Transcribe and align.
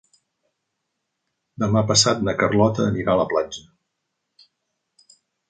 Demà 1.63 1.83
passat 1.91 2.23
na 2.29 2.35
Carlota 2.41 2.87
anirà 2.93 3.15
a 3.15 3.21
la 3.21 3.27
platja. 3.35 5.15